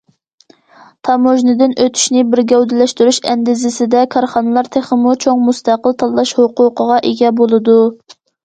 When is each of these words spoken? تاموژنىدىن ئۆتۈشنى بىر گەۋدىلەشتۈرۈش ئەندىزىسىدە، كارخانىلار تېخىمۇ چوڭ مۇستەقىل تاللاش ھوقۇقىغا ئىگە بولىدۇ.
تاموژنىدىن 1.09 1.75
ئۆتۈشنى 1.83 2.23
بىر 2.31 2.41
گەۋدىلەشتۈرۈش 2.53 3.19
ئەندىزىسىدە، 3.33 4.03
كارخانىلار 4.17 4.73
تېخىمۇ 4.77 5.15
چوڭ 5.27 5.45
مۇستەقىل 5.51 5.99
تاللاش 6.01 6.37
ھوقۇقىغا 6.43 7.01
ئىگە 7.11 7.35
بولىدۇ. 7.43 7.81